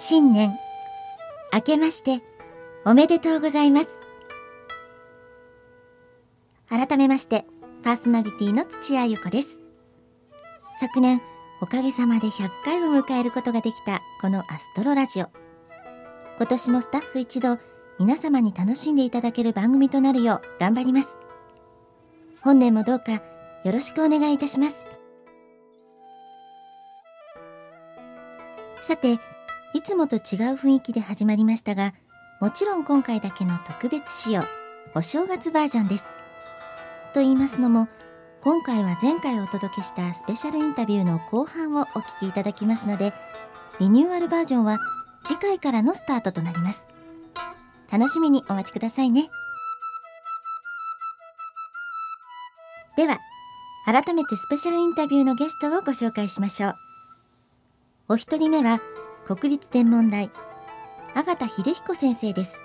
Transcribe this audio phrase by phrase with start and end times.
[0.00, 0.56] 新年。
[1.52, 2.22] 明けまして
[2.84, 4.00] おめでとうございます。
[6.68, 7.44] 改めまして
[7.82, 9.60] パーソナリティの土屋ゆ子です。
[10.78, 11.20] 昨年
[11.60, 15.30] おかげさまで100回を迎えることができたこのアストロラジオ。
[16.36, 17.58] 今年もスタッフ一同
[17.98, 21.18] 皆様に楽しんでいただける番組となるよう頑張ります。
[22.40, 23.14] 本年もどうか
[23.64, 24.84] よろしくお願いいたします。
[28.82, 29.18] さて
[29.78, 30.20] いつもと違う
[30.56, 31.94] 雰囲気で始まりましたが
[32.40, 34.42] もちろん今回だけの特別仕様
[34.92, 36.04] お正月バージョンです。
[37.14, 37.88] と言いますのも
[38.40, 43.12] 今回は前回お届けしたスペシャルインタビューの後半をお聞きいただきますので
[43.78, 44.78] リニューアルバージョンは
[45.24, 46.88] 次回からのスタートとなります。
[47.88, 49.30] 楽しみにお待ちくださいね。
[52.96, 53.20] では
[53.86, 56.74] 改めてスペシャルインタビューのゲストをご紹介しましょう。
[58.08, 58.80] お一人目は
[59.28, 60.30] 国立天文台。
[61.14, 62.62] 阿形秀彦先生です。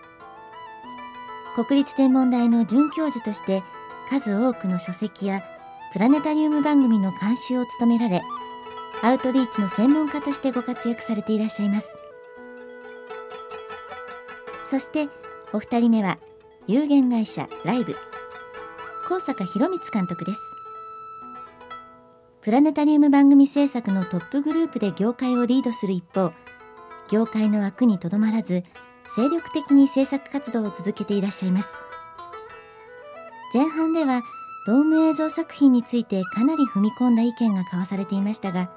[1.56, 3.62] 国立天文台の准教授として
[4.10, 5.44] 数多くの書籍や
[5.92, 8.22] プラネタリウム番組の監修を務められ
[9.02, 11.98] アウトリーチの専門家としてご活躍されていらっしゃいます。
[14.70, 15.10] そして
[15.52, 16.18] お二人目は
[16.68, 17.98] 有限会社ライブ
[19.10, 20.40] 高坂博光監督です。
[22.40, 26.32] プラネタリウム番組制作のトップグループで業界をリードする一方
[27.10, 28.64] 業界の枠にとどまらず
[29.16, 31.74] 精力的に制作活動を続けていらっしゃいます。
[33.54, 34.22] 前半では
[34.66, 38.72] ドーム映像作品についてかなり踏み込んだ意見が交わされていましたが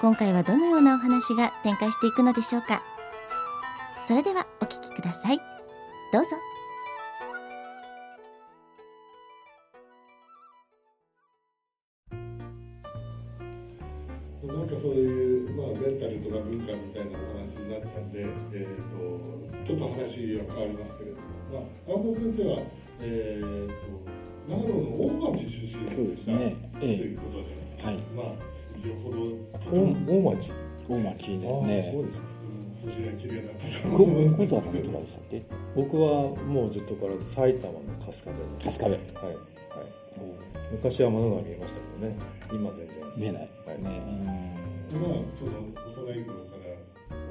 [0.00, 2.82] 今回はどのようなお話が展開していくのでしょうか。
[4.04, 5.38] それではお聴きください。
[6.12, 6.51] どうぞ。
[14.72, 21.22] かそういう、まあ、メンタルとか文化みたいなお話になったんで、えーと、ちょっと話は変わりますけれども、
[21.52, 22.64] まあ、青田先生は、
[23.00, 23.74] えーと、
[24.48, 24.80] 長野の
[25.28, 25.86] 大町出身
[26.26, 26.56] だ、ね。
[26.80, 27.44] ええ、ということで、
[27.84, 29.16] はい、まあよほど
[30.08, 30.52] 大町。
[30.88, 31.92] 大町ですね。
[31.92, 32.26] そうですか。
[32.82, 34.54] 星が綺麗だったと思うんです
[35.30, 35.38] け？
[35.38, 35.44] ど
[35.76, 38.84] 僕はもうずっとから埼玉の春日部春日部。
[38.84, 39.36] はい、はい、
[40.72, 42.16] 昔は窓が見えましたけどね。
[42.52, 43.04] 今全然。
[43.16, 44.51] 見えないですね、
[44.98, 45.52] まあその
[45.86, 46.72] 幼い頃から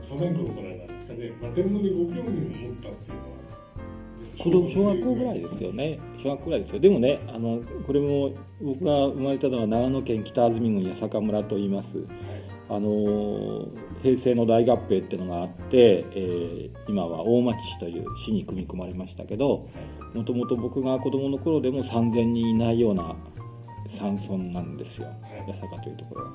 [0.02, 3.42] 幼い頃からなんですかね、まあ、天文でご興味を持ったっていうのは
[4.36, 6.00] 小学校ぐらいですよね。
[6.18, 6.80] 小学校ぐらいですよ。
[6.80, 12.08] でもねあのこれも僕が生まれたのは長野県北安住郡八坂村と言います、はい、
[12.70, 13.68] あの
[14.02, 19.68] 平成の大合併っていうのがあって、えー、今は大町市という市に組み込まれましたけど
[20.14, 23.16] もともと僕が子供の頃でも3000人いないような
[23.88, 25.08] 山村なんですよ。
[25.48, 26.32] 八坂というところは。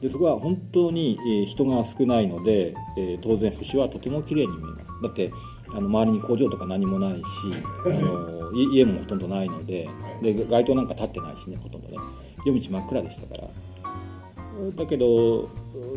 [0.00, 2.74] でそこは本当に、人が少ないので、
[3.22, 4.90] 当然星はとても綺麗に見えます。
[5.02, 5.32] だって
[5.74, 7.22] あの周りに工場とか何もないし
[7.86, 9.88] あの 家もほとんどないので
[10.22, 11.96] で街灯なんか立ってないしねほとんどね。
[12.46, 13.48] 夜道真っ暗でしたから。
[14.76, 15.48] だけど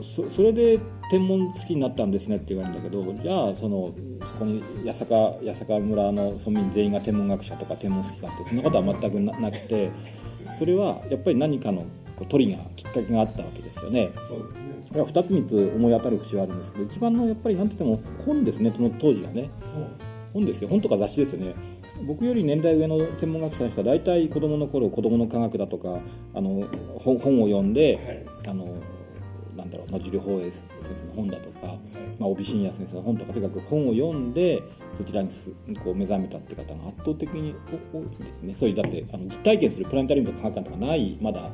[0.01, 0.79] そそれで
[1.09, 3.93] 天文好きになったんですねって言われるんだけどじゃあその
[4.27, 5.15] そこに八坂
[5.45, 9.91] 八坂村の村民全員が天文学者とか天文好きかってそんなことは全くな くて
[10.57, 11.85] それはやっぱり何かの
[12.29, 14.11] トリガーきっかけがあったわけですよね。
[14.15, 15.01] そうですね。
[15.03, 19.49] 2つ3つ思い当たる節はあるんですけど一番のやっぱり何て言っても本ですねその当時はね。
[20.33, 20.69] 本ですよ。
[20.69, 21.55] 本とか雑誌ですよね。
[22.05, 25.99] 僕より年代上の天文学者の人は大体子供の頃子供の科学だとか
[26.33, 26.67] あの
[26.99, 27.95] 本を読んで、
[28.45, 28.67] はい、あの
[29.55, 30.51] なんだろう野尻法栄
[30.83, 31.77] 先生の本だとか、はい、
[32.19, 35.29] まあ、帯信也先生の本とかとにかく本を読んでそちらに
[35.83, 37.55] こう目覚めたって方が圧倒的に
[37.93, 38.55] 多いんですね。
[38.55, 41.51] そういうだってあの実体験するプラネタリウムとか科学館とかないまだ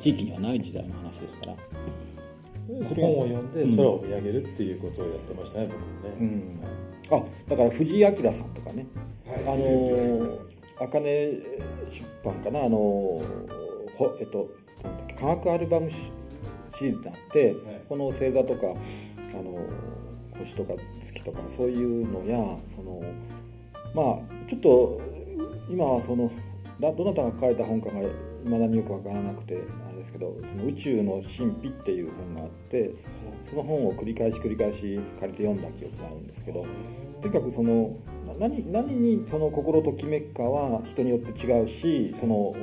[0.00, 1.56] 地域にはない時代の話ですから。
[2.66, 6.60] 本を読んで空を見上げるっていうことをやってましたね、僕もね、
[7.10, 8.86] うん、あだから藤井明さんとかね、
[9.24, 12.64] はい、あの茜出版かな。
[12.64, 12.78] あの
[13.94, 14.50] ほえっと
[15.18, 15.90] 科学アルバム
[16.76, 17.56] シリーズがあって、はい、
[17.88, 19.58] この星座とかあの
[20.38, 23.02] 星とか月とかそういうのやその
[23.94, 25.00] まあちょっと
[25.68, 26.30] 今はその
[26.80, 28.06] どなたが書かれた本かがい
[28.44, 29.58] まだによく分からなくて
[29.96, 32.92] ですけど「その宇宙の神秘」っていう本があって
[33.42, 36.64] その本を繰り返し繰り返し借りて読んだ記憶があるんですけど
[37.20, 37.96] とにかくその
[38.38, 42.54] 何何にその心ときめくかは人によって違うしその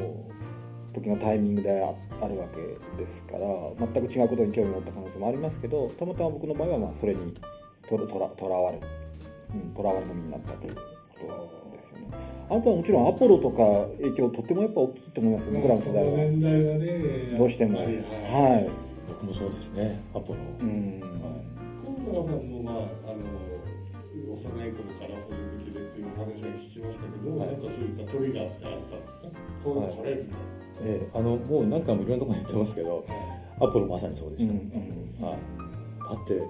[0.93, 1.93] 時のタイミングであ
[2.27, 2.61] るわけ
[2.97, 3.39] ですから
[3.77, 7.33] 全く違うことに興味を持った可能性もありますけどたまたま僕の場合はまあそれに
[7.87, 8.79] とらとらわれ
[9.75, 10.81] とら、われの身になったというこ
[11.69, 12.07] とですよね。
[12.49, 17.77] あとはもちろんアポロとか影響とてもやっぱ大きいと思います僕らの世代は年代はねどうしても。
[17.77, 22.77] はい僕もそうですねアポロ、うん、はい、坂さんもまああ
[23.15, 25.02] の幼い頃か
[26.33, 27.47] 話は聞きましたけど、はい。
[27.47, 29.27] なんかそういったトリガーってあったんですか？
[29.63, 30.37] こう、はいこれみたい
[30.81, 33.05] ええあのもう何回もいろんなところに言ってますけど
[33.59, 36.41] な、アポロまさにそうでした、うんはい、だって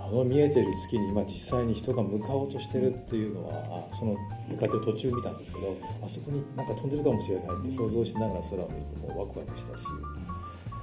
[0.00, 4.16] あの見えてる月に今実際に人が向かおうとしてるっていうのはあその
[4.48, 9.84] 向かってる途中見たんですけどあそこになんか飛んでるかもしれないって想像しながら空を見るともうワクワクしたし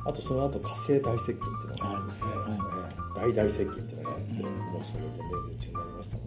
[0.05, 2.07] あとその後火星大接近っていうのがあるん。
[2.07, 5.15] ですね、はいええ大大接近っていうのがあって、もうそれでね
[5.47, 6.21] 夢中になりましたね、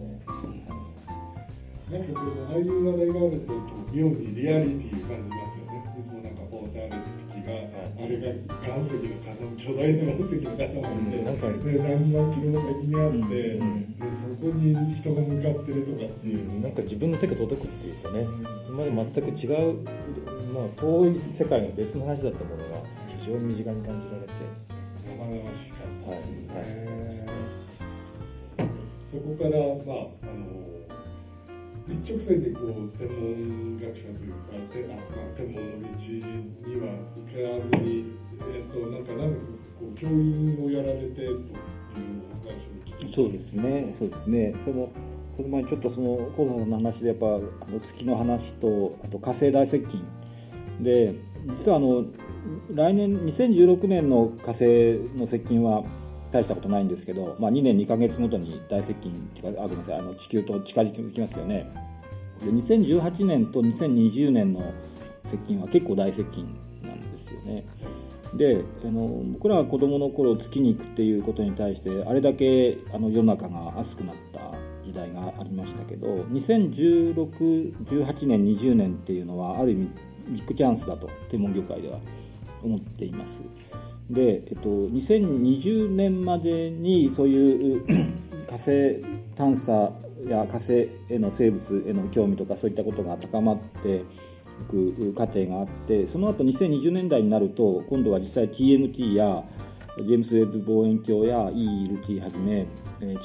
[1.89, 3.59] なんかこうああいう話題があるとこ
[3.91, 5.81] う妙にリアリティを感じますよね。
[5.97, 8.29] いつもなんかポーターレ月が、あれが
[8.61, 18.27] 岩石の塊巨大な岩石の塊で、うんなんかで何万キロも先にあって、うんでそこに人が向かってるとかっていう、なんか自分の手が届くっていうかね。
[18.69, 19.81] 今まで全く違う、
[20.53, 22.81] まあ、遠い世界の別の話だったものが
[23.17, 24.29] 非常に身近に感じられて。
[25.17, 26.63] 生々しかったですよね、はい。
[28.59, 28.69] はい。
[29.01, 29.49] そこから
[29.85, 30.78] まああの
[31.89, 35.97] 一直線でこう天文学者というかてあ、まあ、天文の道
[36.67, 38.05] には行かずに、
[38.53, 39.39] えっとなんかなんか
[39.79, 41.39] こう教員をやられてという
[42.29, 44.55] 話を聞きそうですね、そうですね。
[44.63, 44.91] その
[45.35, 47.29] その前にちょっとその高坂さんの話でやっぱあ
[47.71, 50.05] の月の話とあと火星大接近
[50.81, 51.15] で
[51.45, 52.05] 実はあの
[52.73, 55.83] 来年2016年の火星の接近は
[56.31, 61.71] 大したことないんですけど、まあ、2年2か月ごとに大接近あごめんなさいあの地球と近づきますよね。
[62.43, 64.73] で2018年と2020年の
[65.25, 66.47] 接近は結構大接近
[66.83, 67.65] なんですよね。
[68.33, 74.53] であの僕らが子どもの頃月に行くっていうことに対してあれだけあの世の中が熱くなった
[74.85, 79.89] 時代がありましたけど201618年20年っていうのはある意味
[80.29, 81.99] ビッグチャンスだと天文業界では
[82.61, 83.41] 思っています
[84.09, 87.85] で、えっと、2020年までにそういう
[88.49, 89.03] 火星
[89.35, 89.91] 探査
[90.27, 94.03] や火星への生物への興味とかそういったことが高まってい
[94.67, 99.43] く過程があってその後2020年代になると今度は実際 TMT や
[99.97, 102.67] ジェームス・ウェブ望遠鏡や ELT はじめ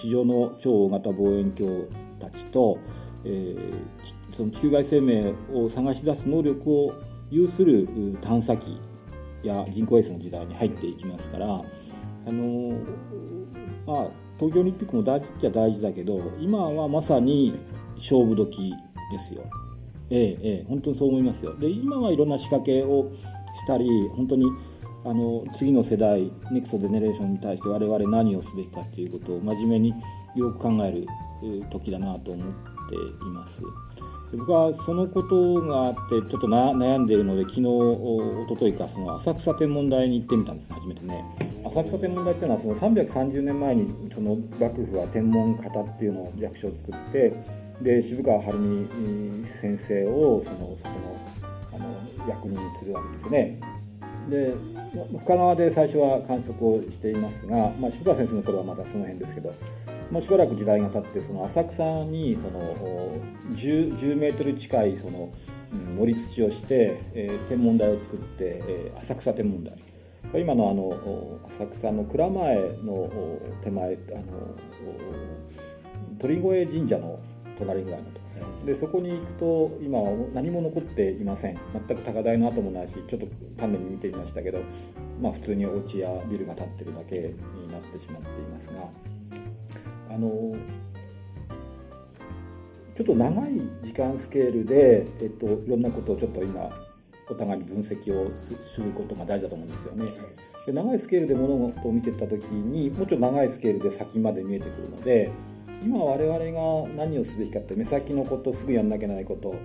[0.01, 1.87] 地上の超大型望遠鏡
[2.21, 2.79] たちと、
[3.25, 6.93] えーその地球外生命を探し出す能力を
[7.31, 7.89] 有する
[8.21, 8.81] 探査機
[9.47, 12.79] や人工衛星の時代に入っていきますから、あの
[13.87, 14.09] まあ、
[14.39, 17.59] 東京オリンピックも大事っちゃ大事だけど今はまさに
[17.97, 18.73] 勝負時
[19.11, 19.43] ですよ。
[20.11, 21.57] ええええ、本当にそう思いますよ。
[21.57, 24.47] で今はいろんな仕掛けをしたり本当に
[25.05, 29.95] あの次の世代ネクストジェネレーションに対して我々何をすべきかっていうことを真面目に
[30.35, 31.07] よく考える
[31.71, 32.47] 時だなと思っ
[32.89, 32.95] て
[33.27, 33.63] います。
[34.37, 41.25] 僕はそのことがあってちょっと悩んでいるので昨日お一昨日かその浅草天文台に行ってみたんです初めてね
[41.65, 47.33] 浅草天文台っていうのはその330年前にその幕府は天文方っていうのを略称を作って
[47.81, 51.21] で渋川晴美先生をそのそこの
[51.75, 53.61] あの役人にするわけですよね。
[54.29, 54.55] で
[55.13, 59.53] 深川で最初は観測をしていますが、まあ、渋川先生の頃はまだその辺ですけど
[60.15, 63.21] もうしばらく時代が経ってその浅草にそのお
[63.51, 65.33] 10, 10メートル近いその、
[65.73, 69.77] うん盛り土をして、えー天文台を作って、えー浅草天文台。
[70.41, 74.23] 今のあのお浅草の蔵前のお手前あの
[76.17, 77.19] お鳥越神社の
[77.59, 78.21] 隣ぐらいのと。
[78.65, 81.59] でそこに行くと今は何も残っていません。
[81.89, 84.61] 全く高台の跡もないしちょっと丹念に見てみましたけど、
[85.21, 88.89] まあ、普通にお家やビルが建ってるだけになってしまっていますが
[90.15, 90.55] あの
[92.97, 96.71] ちょっと長い時間スケールで、えっと、いろんなことをちょっと今
[97.29, 100.07] お互いに分析をすすることが大事だと思うんですよね。
[100.67, 105.33] で長いスケールで物事を見ていった時にもうちょっと長いスケールで先まで見えてくるので
[105.83, 109.57] 今我々が何をすべきかって目先のことすぐやんなきゃいけないこと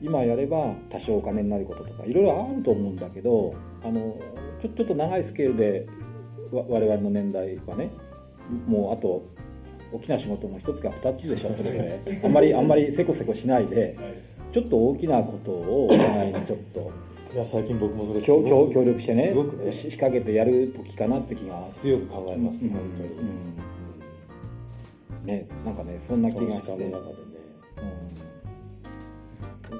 [0.00, 4.20] 今やれば多少お金になることとかいろいろあると思うんだけどあの
[4.60, 5.88] ちょちょっと長いスケールで
[6.52, 7.90] わ我々の年代はね
[8.68, 9.24] もうあと
[9.96, 12.00] 大きな仕事も一つか二つでしょそれぞれ。
[12.24, 13.96] あんまりあんまりせこせこしないで
[14.52, 16.90] ちょっと大きなことをお互いにちょっと
[17.34, 19.72] いや最近僕もそれす協ごく協協力してねすごくね。
[19.72, 21.68] し仕掛けてやる時かなって気が。
[21.74, 23.56] 強く考えます、うん本当に、うん
[25.26, 26.72] ねなんかねそんな気がして。
[26.72, 27.22] 間の中でね。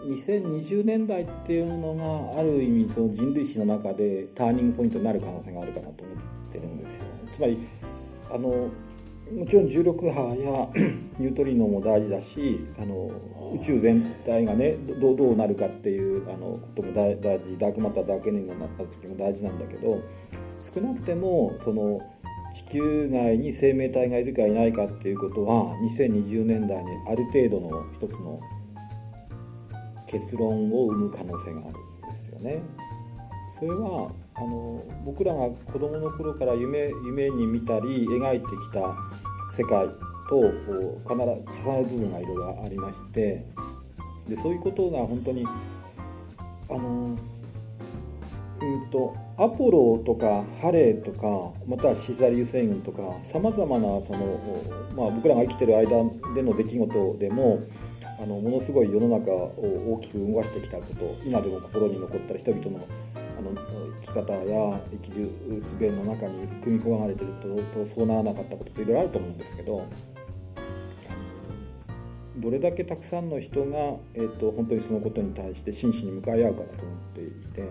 [0.03, 0.13] うん。
[0.13, 1.95] 2020年代っていうの
[2.35, 6.17] がある意味その人類史の中でターニングポイントになる可能性があるかなと思っ
[6.51, 7.05] てるんですよ。
[7.33, 7.59] つまり
[8.31, 8.69] あの
[9.33, 10.69] もちろん重力波や
[11.19, 13.11] ニュートリノも大事だしあの
[13.61, 20.01] 宇宙全体がねどうどうなるかっていうあのことも大大事ダークマターダークエネルギーになった時も大事なんだけど
[20.61, 22.01] 少なくてもその
[22.55, 28.41] 地球外に生命体がいるかいないかっていうことは2020年代にある程度の一つの
[30.07, 31.73] 結論を生む可能性があるん
[32.09, 32.63] ですよね。
[33.59, 38.95] それはあの僕らが子どもの頃から夢夢に見たり描いてきた
[39.53, 39.89] 世界
[40.29, 40.43] と
[41.05, 43.45] 必ず重なる部分がいろいろありまして
[44.29, 45.47] でそういうことが本当に
[46.69, 47.17] あの
[48.61, 54.63] うんとアポロとかハレーとかまたはシザリウ星群とかさまざまなその、
[54.97, 55.89] まあ、僕らが生きてる間
[56.35, 57.61] での出来事でも
[58.19, 62.87] あのものすごい世の中を大きく動かしてきたこと今でも心に残ったら人々の
[63.39, 63.51] あの
[64.01, 65.31] 生き方や生きる
[65.71, 67.33] 術の中に組み込まれてる
[67.73, 69.87] ととそうならなかったことっていろいろあると思うんですけど
[72.37, 77.69] どれだけたくさんの人が、えーと、本当にそのことに対して真摯に向かい合うかだと思っていて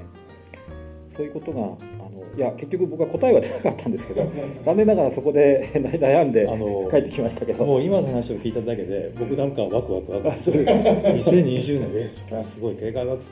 [1.16, 1.62] そういうことが
[2.06, 4.30] あのいや結局僕は答えは出なかったんですけど
[4.66, 7.66] 残念ながらそこで 悩んであの帰ってきましたけど。
[7.66, 10.28] もう今の話を聞いただけで僕なんかワクワクワク。
[10.28, 13.24] ワクする2020 年えそれはすごい警戒ワク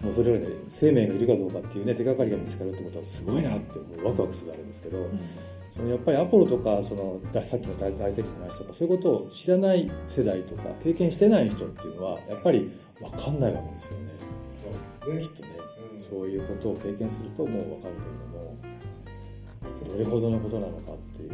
[0.00, 5.20] もうそれよりね生命がいるかどうかっていうね手がかりが見つかるってことはすごいなってもうワクワクするあるんですけど、うん
[5.76, 14.10] そのやっぱりアポロとかそのさっきの大大石の話とかそういうことを知らない世代とか経験してない人っていうのはやっぱり分かんないわけですよね。
[15.02, 15.48] そうですねきっとね、
[15.92, 18.56] うん、そういうことを経験するともう分かるけれども
[19.92, 21.32] どれほどのことなのかっていう。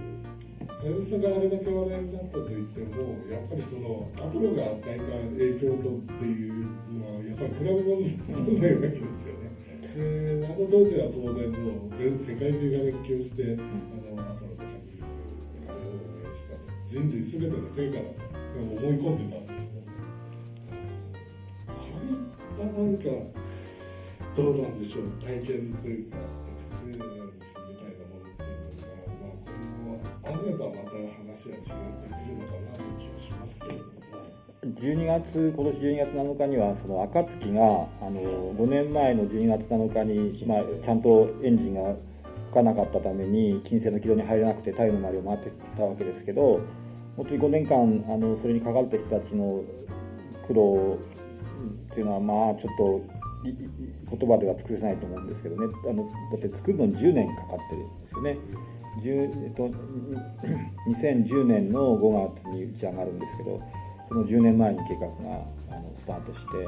[0.84, 5.04] エルサがあれだけ話題になったと言ってもやっぱりそのアポロが与えた
[5.38, 9.52] 影響とっていうのはやっぱり比べ物にならないわけですよね。
[9.82, 14.42] であの当時は当然もう全世界中が熱狂して、あの着
[14.90, 15.04] 陸
[15.68, 15.78] を
[16.10, 18.08] 応援した人類全ての成果だと
[18.58, 19.86] 思い込んでたわけですよね。
[21.68, 21.78] ああ
[22.10, 22.18] いっ
[22.56, 23.04] たなんか
[24.34, 25.04] どうなんでしょう。
[25.22, 27.31] 体験というか experience
[30.46, 33.92] ればまた話は違ってくるのかなという気がしますけれども。
[34.64, 41.96] 12月今年12月7日にはその暁があの5年前の12月7日に、まあ、ちゃんとエンジンが
[42.52, 46.60] 吹かなかったために金星の軌道に入れなくて太陽の周りを回ってたわけですけど
[47.16, 49.64] 本当に5年間あのそれにかかった人たちの
[50.46, 50.98] 苦労
[51.90, 53.00] っていうのはまあちょっと
[53.44, 58.38] 言葉では尽くせないと思うんですけどねあのだって作るのに10年かかってるんですよね。
[59.04, 59.70] えっと、
[60.88, 63.60] 2010年の5月に打ち上がるんですけど
[64.04, 66.58] その10年前に計画があのスタートして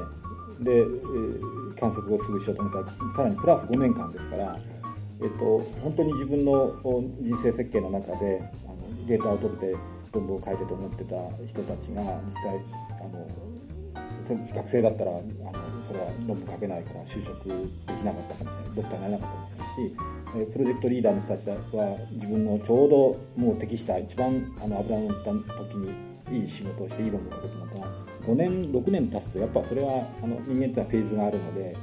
[0.61, 4.57] で、えー、観測をすぐしようと思ったらさらにプラス5年間ですから、
[5.21, 6.73] えっと、本当に自分の
[7.21, 9.75] 人生設計の中であのデータを取って
[10.13, 11.15] 論文を書いてと思ってた
[11.45, 12.61] 人たちが実際
[13.01, 13.44] あのその
[14.33, 15.21] 学生だったらあの
[15.85, 17.53] それは論文書けないから就職で
[17.93, 25.93] きなかったかもしれないドクターになれなかったかもしれないしプロジェクトリーダーの人たちは自分のちょうどもう適した一番あの油の乗った時に
[26.31, 31.77] いい仕事をしていい論文を書くとまた5年6年経つとやっぱそれはあの人間ってのはフェーズがあるので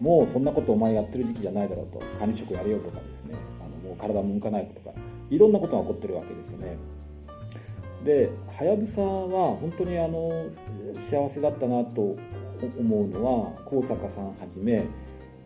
[0.00, 4.90] もうそんなことお前やってる時期じゃないだろうと管理職やれよとかですねあのもう体も向かないとか
[5.30, 6.76] いろんなことが起こってるわけですよね。
[8.04, 10.50] ではやぶさは本当にあの
[11.10, 12.16] 幸せだったなと
[12.78, 14.86] 思うのは高坂さんはじめ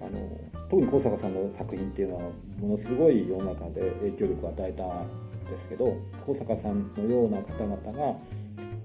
[0.01, 2.23] あの特に高坂さんの作品っていうのは
[2.61, 5.07] ものすごい世の中で影響力を与えたん
[5.49, 5.97] ですけど
[6.27, 8.17] 高坂さんのような方々が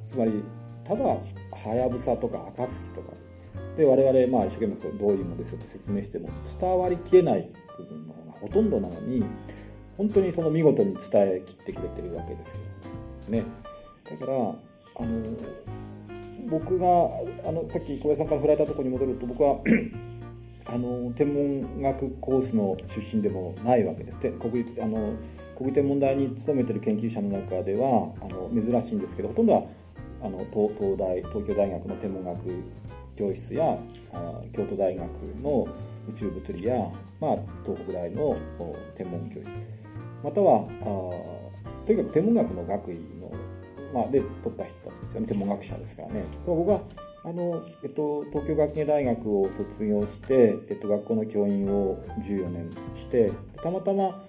[0.06, 0.44] つまり
[0.84, 1.20] ただは
[1.76, 3.14] やぶさとか暁とか
[3.76, 9.26] で我々まあ一生懸命そうどういうものですよと説明しても伝わりきれない部分の方がほとんどなのに
[9.98, 12.62] 本当にその見事に伝えきってくれてるわけですよ。
[13.30, 13.44] ね、
[14.10, 15.38] だからあの
[16.50, 16.86] 僕が
[17.48, 19.60] あのさっき小林さんから振られたところに戻ると僕は
[20.68, 24.18] あの天文学コースの出身でもないわけです。
[24.18, 25.16] 国立あの
[25.56, 29.64] 国立天文台に勤めてる研究者の中ではあの珍しいんですけどほとんどは
[30.22, 32.64] あの東東大東京大学の天文学
[33.16, 33.78] 教室や
[34.14, 35.10] あ京都大学
[35.42, 35.68] の
[36.10, 36.92] 宇宙物理や、
[37.22, 38.38] まあ、東北大の
[38.96, 39.50] 天文教室。
[40.24, 41.24] またはあ
[41.86, 43.23] とにかく天文学の学位の、
[43.94, 46.26] まあ、で取った人たちですよね天文学者ですからね。
[46.46, 46.82] 僕は
[47.24, 53.32] あの、えっと、東京学芸大学を卒業して、えっと、学校の教員を14年して
[53.62, 54.24] たまたま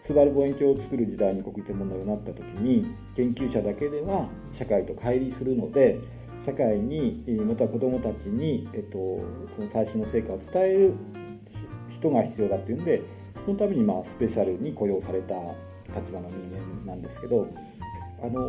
[0.00, 6.00] スバル望遠鏡を作る時代に国天文台になった時に研究者だけでは社会と乖離するので
[6.44, 9.20] 社会にまた子どもたちに、えっと、
[9.54, 10.94] その最新の成果を伝える
[11.90, 13.02] 人が必要だっていうんで
[13.44, 15.34] そのためにまあスペシャルに雇用された
[15.94, 16.36] 立場の人
[16.86, 17.46] 間なんですけど
[18.22, 18.48] あの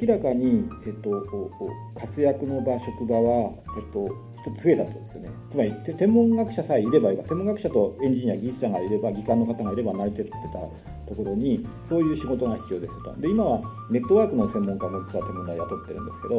[0.00, 1.10] 明らかに、えっと、
[1.94, 5.30] 活躍の場職場は、えっと、一つ増えたってことですよね。
[5.50, 10.58] つまり天文学者さえいれば天文学者とエンジニア技術者がいれば技官の方がいれば成り立ってた
[11.06, 13.14] ところにそういう仕事が必要ですと。
[13.16, 16.36] で今はネットワークの専門家も実は天文台雇ってるんですけど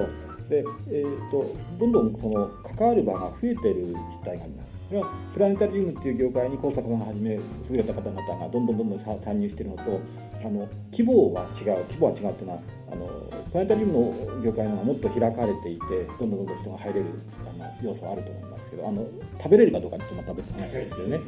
[0.50, 4.72] で、えーと、どんどんその関わる場が増えてる実態があります。
[4.92, 7.42] これはプラネタリウムっていう業界に工作さんはじめ優
[7.78, 10.02] れた方々がどんどんどんどん参入してるのと
[10.44, 11.86] あの規模は違う。
[11.88, 12.60] 規模は違うっていうのは
[12.92, 13.08] あの
[13.52, 17.06] プラネタリウムの業界の方がもっと開かれていてどんどんどんどん人が入れる
[17.48, 19.08] あの要素はあると思いますけどあの
[19.38, 21.20] 食べれるかどうかってまた別話ですよね。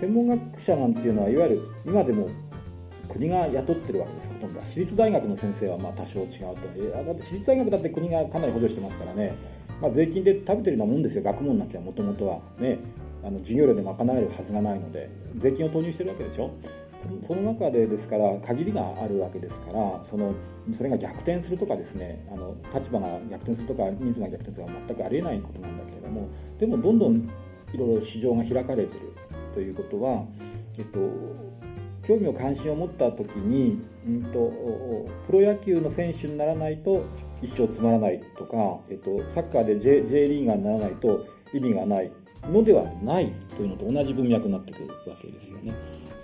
[0.00, 2.28] 天文学者なんていうのはいわゆる今でも
[3.08, 4.66] 国が雇ってるわけですほとんどは。
[4.66, 6.44] 私立大学の先生はまあ多少違うと。
[6.44, 9.34] だって私立大学だって国がかなり補助してますからね、
[9.80, 11.22] まあ、税金で食べてるようなもんですよ。
[11.22, 12.40] 学問なんてもともとは。
[12.58, 12.78] ね。
[13.22, 15.08] あの授業料で賄えるはずがないので。
[15.38, 16.50] 税金を投入してるわけでしょ
[17.22, 20.34] その中でですから限りがあるわけですからその
[20.72, 27.30] それが逆転するとかですねあの立場が逆転するとか人数が逆転するのは全くありえないことなんだけれどもでもどんどん
[27.72, 29.12] いろいろ市場が開かれてる
[29.52, 30.24] ということは、
[30.78, 31.00] えっと、
[32.06, 34.52] 興味を関心を持った時に、うんと、
[35.26, 37.04] プロ野球の選手にならないと
[37.42, 42.10] 一生つまらないとか、えっと、サッカーで J, J リーガーにならないと意味がない
[42.50, 45.72] のではないというのと同じ文脈になってくるわけですよね。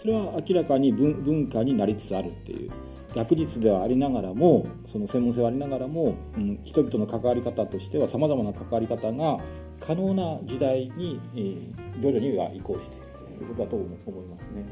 [0.00, 2.70] それは明らかに文文化になりつつあるっていう
[3.14, 9.38] 学術ではありながらもその専門性はありながらも、うん、人々の関わり方としてはさまざまな関わり方が
[9.78, 13.06] 可能な時代に、えー、徐々には移行している
[13.38, 14.64] ということだと思いますね。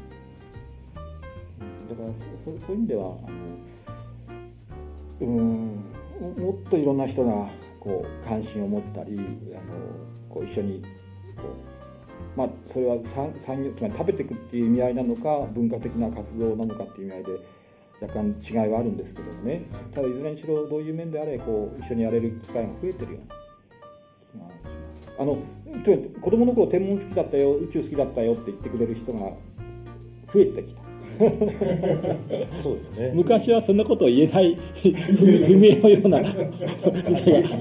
[1.89, 3.17] だからそそういう意味ではあの
[5.21, 5.83] うん
[6.37, 9.61] もっといろんな人がこう関心を持ったりあの
[10.29, 10.83] こう一緒に
[11.35, 11.68] こう
[12.35, 17.39] まあそれは産産業つまり食べていくっていう意味合いなのか文化的な活動なのかっていう意味合いで
[18.01, 23.35] 若干違いはあるんですけどもねただいずれにしろどういう面であれこう一緒にやれる機会が増えてるような
[24.19, 24.49] 気がしま
[24.95, 25.11] す。
[25.19, 25.37] あの
[26.21, 29.19] 子供の頃天文好きだったよ宇宙好きだったよって言ってくれる人が
[30.31, 30.88] 増えてきた。
[32.61, 33.11] そうですね。
[33.13, 36.31] 昔はそんなことを言えない 不明のような 言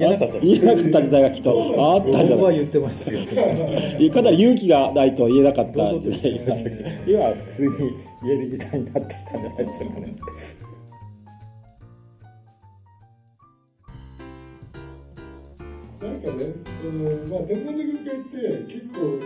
[0.00, 2.56] えなかった言えなかった時代がきっとあったんじゃない？
[2.56, 3.24] 言ってましたけど。
[4.14, 6.40] かなり勇気がないと言えなかった時代
[7.06, 7.70] 今は普通に
[8.24, 10.14] 言える時代になってきたんじゃないでしょうかね
[16.00, 16.44] なんかね、
[16.80, 19.20] そのまあ、天文の業界って結構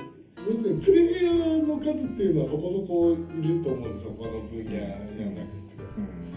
[0.48, 5.62] 要するにプレイヤーの数っていうのはそこそこいると思うんですよこの分野やなくて。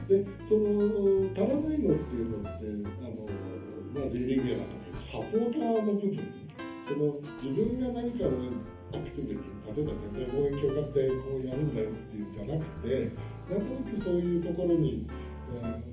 [0.08, 2.66] でその足らないのっていうのって
[3.02, 6.14] あの、まあ、J リーグやなんかでサポーターの部分
[6.86, 8.30] その自分が何かを
[8.94, 13.12] アクティブに例えば絶対望遠鏡買ってこうやるんだよっていうんじゃなくて
[13.50, 15.08] なんとなくそういうところに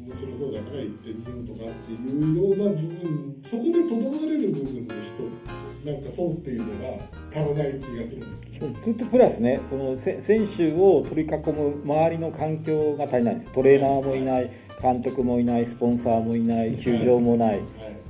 [0.04, 17.62] 面白そうだから行ってみようとかっていうような部分そこでとどまれる部分の人なんかそうっていうのが足らない気がするんですプラスねその選手を取り囲む周りの環境が足りないんですトレーナーもいない監督もいないスポンサーもいない球場もない、はい、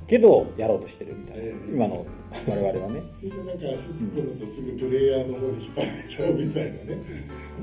[0.06, 2.06] けどやろうとしてるみたいな、えー、今の
[2.48, 3.02] 我々はね。
[3.18, 6.78] それでなんか足突っ込むとすぐプレイヤーの方に引っ張られちゃうみたいなね。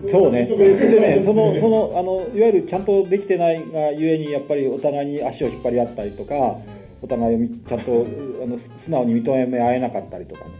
[0.07, 0.45] そうね。
[0.45, 6.59] でねその そのあのいわゆるちゃんとできてないがゆえにやっぱりお互いに足を引っ張り合ったりとか、
[7.01, 8.05] お互いをちゃんと
[8.43, 10.51] あの素直に認め合えなかったりとかね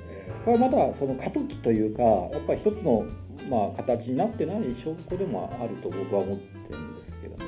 [0.51, 3.05] はまだその過渡期というかやっぱり一つの、
[3.49, 7.45] まあ、形になってない証拠でもあると僕は思ってるんですけどね。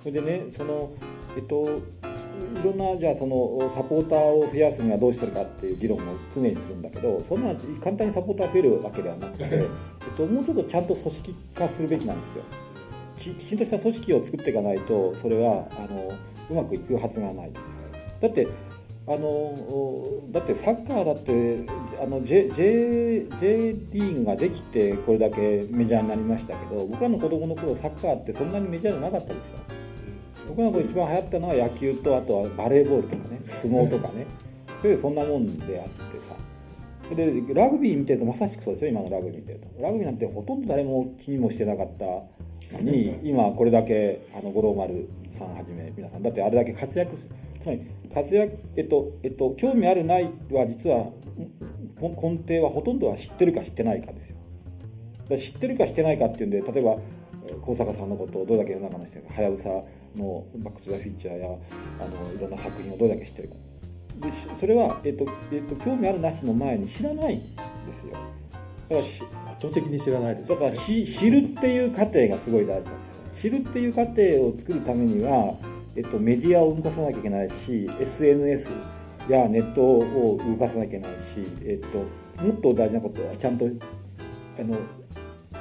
[0.00, 0.90] それでねその
[1.36, 9.66] えっといろんなじゃあそのサポーターを増やすにはどうしてるかっていう議論も常にするんだけどそんな簡単にサポーター増えるわけではなくて、 えっ
[10.16, 12.44] と、もうちょっとちゃんと組織化するべきなんですよ。
[13.16, 16.10] きちんとした組織を作っていかないとそれはあの
[16.48, 17.66] うまくいくはずがないです。
[18.20, 18.48] だって
[19.06, 19.56] あの
[20.30, 21.66] だってサッカーだって
[22.02, 29.58] あの J, J, J リーグができてこれだけメジャーになりましたけど僕らの子供の頃サッカーってそんなにメジャーじゃなかったですよ。
[30.48, 34.26] 僕らの頃一番流行ったのは野球とあとはバレーボールとかね相撲とかね。
[34.80, 36.36] それでそんなもんであってさ。
[37.14, 39.82] でラグビー見てるとまさしくそうですよ今のラグビー見てると。
[39.82, 46.22] ラグビーなんてほとんど誰も気にもしてなかったのに今これだけあの五郎丸さんはじめ皆さん。
[46.22, 51.10] だってあれだけ活躍するつまり活躍えっとえっと興味あるないは実は
[52.00, 54.36] 根底はほとんどは知ってるか知ってないかですよ。
[55.36, 56.96] 知ってるか知ってないかっていうんで例えば
[57.62, 59.68] 高坂さんのことをどれだけ世の中の人がはやぶさ
[60.16, 61.48] の「バック・トゥ・ザ・フィーチャーや」
[62.00, 63.54] あのいろんな作品をどれだけ知ってるか。
[64.20, 67.40] でそれは、えっとえっと、興味あるなしの前に知らないん
[67.86, 68.12] ですよ。
[68.12, 68.24] だか
[68.88, 75.54] ら圧倒的に知らないです、ね、だから知るっていう過程がすごい大事なんですよ知るっていう過程を作るためには
[75.96, 78.72] えっと、メディアを動かさなきゃいけないし SNS
[79.28, 81.98] やネットを動かさなきゃいけないし、えっと、
[82.42, 83.66] もっと大事なことはちゃんと
[84.58, 84.78] あの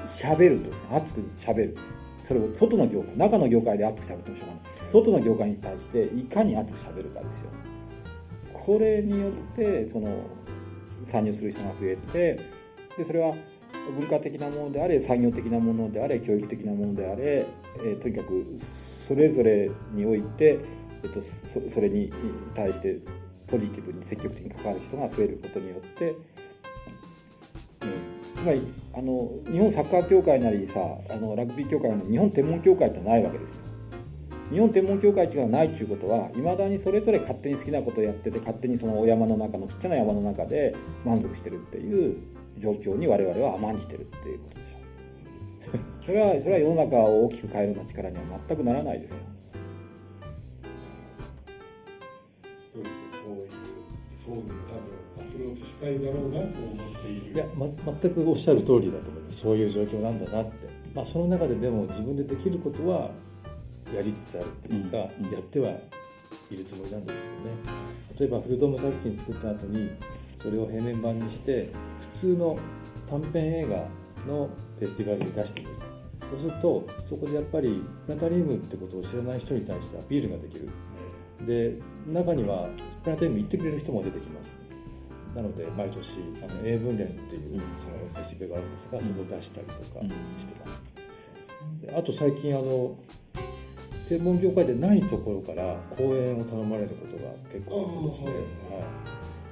[0.08, 1.78] 喋るとですね熱く喋る。
[2.24, 4.64] それを外の業界中の業界で熱く喋ってもしょうがない。
[4.90, 7.50] 外の業界に対していかに熱く喋るかですよ。
[8.54, 10.22] これによってその
[11.06, 12.40] 参入する人が増えて
[12.98, 13.34] でそれは
[13.92, 17.48] 文化的なものであれ産業的なものであれ教育的なものであれ、
[17.78, 18.46] えー、とにかく
[19.08, 20.60] それぞれにおいて、
[21.04, 22.12] えーと、そそれに
[22.54, 23.00] 対して
[23.48, 28.62] ポジティブに積極的に関わる人が増えることによって、うん、つまり
[28.94, 33.64] あの日本サッカー協会なりさあのラグビー協会なり日本天文協会ってないわけですよ。
[34.52, 40.76] 日本天文協会っていうのはないっていうことはいまだにそれぞれ勝手に好きなことをやってて勝手にそのお山の中のちっちゃな山の中で
[41.06, 42.18] 満足してるっていう
[42.60, 45.78] 状況に我々は甘んじてるっていうことでしょ。
[45.78, 49.24] う それはそれは世の中を大きく変えるような力には全くならないですよ。
[52.76, 53.18] どうですか？
[53.18, 53.50] そういう
[54.10, 57.34] 層に多分アプローチしたいだろうなと思っている。
[57.34, 57.68] いや、ま、
[58.02, 59.40] 全くおっしゃる通りだと思います。
[59.40, 63.12] そういう状況なんだなって、まあ、その中ででも自分でできることは
[63.94, 65.72] やりつつあるっていうか、うん、やっては
[66.52, 67.58] いるつもりなんですけどね。
[68.20, 69.90] 例えばフルドーム作品作った後に
[70.40, 72.58] それを平面版にして普通の
[73.08, 73.86] 短編映画
[74.26, 74.50] の
[74.80, 75.74] フェスティバルに出してみる。
[76.30, 80.70] そうするとそこでやっぱりプラネタリウムってことを知らない人に対してアピールができる。
[81.46, 81.76] で
[82.08, 82.70] 中には
[83.04, 84.58] プラネタリウム行ってくれる人も出てきます。
[85.36, 89.80] なので毎年あの英文連っていうそのフェスティバルがあるんですがそこを出したりとか
[90.38, 90.84] してます、
[91.82, 92.96] であと最近あの
[94.08, 98.40] 天文業界でないところから講演を頼まれることが結構あってですね、はい、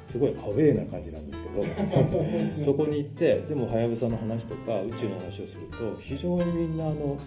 [0.08, 1.64] すごいアウェーな感じなんですけど
[2.64, 7.18] そこに行ってでもはやぶさの話とか宇宙の話をすると非常にみんなあの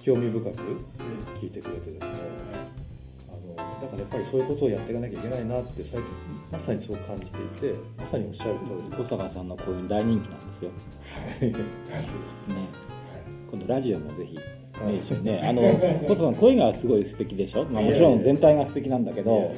[0.00, 0.56] 興味深く
[1.34, 2.18] 聞いてくれてですね
[3.28, 6.02] あのだからやっぱりそういうことをやっていかなきゃいけないなって最近
[6.52, 8.96] まさにそう感じていてまさにおっしゃる通り。
[8.96, 10.70] 小坂さんの講演大人気なんですよ。
[11.40, 11.52] はい、
[11.92, 12.12] らしい。
[12.12, 12.54] ですね、
[13.50, 14.38] 今度ラジオもぜひい。
[14.90, 15.40] いですよね。
[15.42, 17.64] あの、小坂さん声がすごい素敵でしょ？
[17.64, 19.50] まあもちろん全体が素敵なんだけど、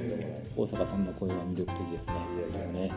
[0.58, 2.14] 大坂さんの声は魅力的ですね。
[2.14, 2.18] い
[2.52, 2.90] やいやね。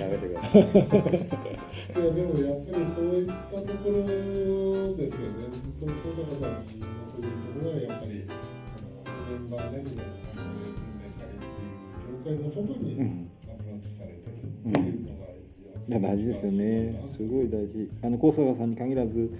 [0.00, 0.62] やめてください。
[0.62, 5.44] いやでもやっぱりそういったところですよね。
[5.74, 6.64] その小坂さんの
[7.04, 8.24] そういうところはやっぱり
[8.64, 8.88] その
[9.28, 10.06] メンバーなりのあ
[10.40, 11.68] のメンタリってい
[12.16, 15.26] う業界の外にアプローチされてるっていうのが。
[15.88, 19.30] いや大事ですよねすごい大事あの高坂さんに限らず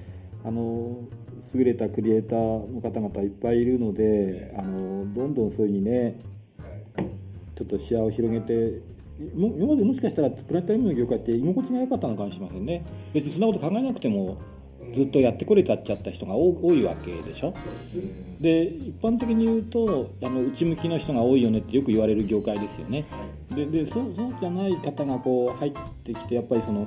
[0.47, 1.09] あの
[1.55, 6.15] 優れたクリエイターの方々いっぱいいるのであのどんどんそういうふうにね
[7.57, 8.81] ちょっと視野を広げて
[9.35, 12.85] 今までもしかしたらプラネタリウムの業界って居心地が良かったのかもしれませんね。
[13.13, 14.37] 別にそんなこと考えなくても
[14.95, 17.53] ずっとやってこれちゃっちゃった人が多いわけでしょ。
[18.41, 23.07] で一般的に言うとあの内向きの人が多いよねってよく言われる業界ですよね。
[23.51, 25.73] ででそうそうじゃない方がこう入っ
[26.05, 26.87] てきてやっぱりその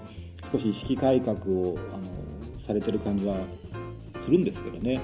[0.50, 2.04] 少し意識改革をあの
[2.70, 3.36] されてる感じは
[4.22, 5.02] するんですけどね。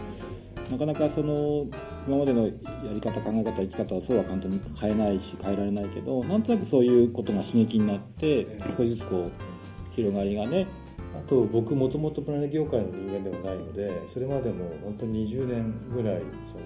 [0.69, 1.65] なかなかその
[2.07, 2.51] 今までのや
[2.93, 10.67] り方考え方生き方はそうは簡単に変えないし変えられないけどなんとなくそういうことが刺激になって少しずつこう広がりがね
[11.19, 16.65] あと僕もともとプラネ業界の人間ではないのでそれまでも本当に20年ぐらいその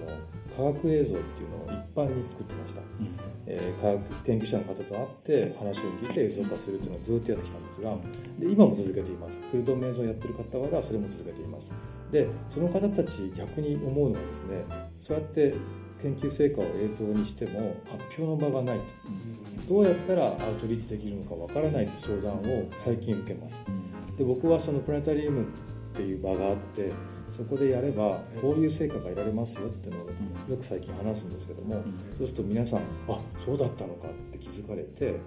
[0.56, 7.96] 科学映像っていうのを一般に作ってました、うん、えー、科学研究者の方と会って話を聞いて映像化するっていうのをずっとやってきたんですが
[8.38, 9.42] で今も続けています。
[9.50, 11.72] フルドメ映像をやってる方はそれも続けています。
[12.10, 14.64] でその方たち逆に思うのはですね
[14.98, 15.54] そうやって
[16.02, 25.46] 研究成果を映像にしても発表の場がないと、うん、どうやったらアウトリーチできるのかわからないって相談を最近受けます、うんで僕はそのプラネタリウムっ
[25.94, 26.92] ていう場があって
[27.30, 30.08] そこでやればこういう成果が得られますよっていうのを
[30.50, 31.82] よく最近話すんですけども、
[32.18, 35.20] そうすると皆さんあそうだったのかって気づかれて、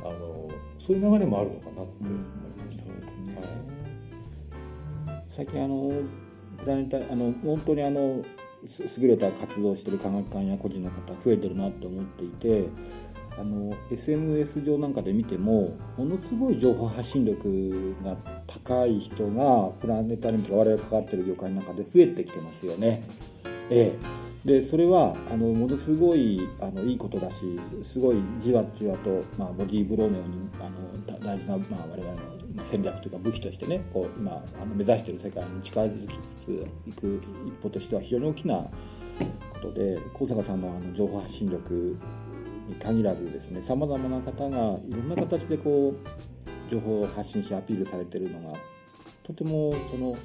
[0.00, 2.12] あのそういう流れもあるのかなって思い
[2.64, 3.36] ました、そうですね、
[5.06, 5.90] はい、最近あの
[6.58, 8.22] プラネタあの本当にあの
[9.00, 12.68] 優れた活動をしてる科学館や個人の方増えてるなって思っていて
[13.38, 23.02] あの SNS 上なんかで見てもものすごい情報発信力が高い人がプラネタリウムとか我々が関わってる業界の中で増えてきてますよね。
[23.68, 23.98] ええ、
[24.46, 30.96] でそれはあのものすごいあのいいことだしすごいじわじわと、まあ、ボディーブローのようにあの
[31.26, 32.12] 大事な、まあ、我々
[32.54, 38.56] の戦略というか武器としてねこう今あの目指してる世界に近づきつついく一歩としては非常に大きな
[39.52, 41.96] ことで高坂さんのあの情報発信力
[42.68, 48.58] に限らずですねさまざまな方がいろんな形でこう情報を発信しアピールされてるのが
[49.22, 50.16] とてもその